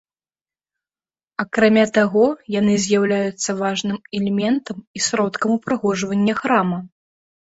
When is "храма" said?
6.43-6.79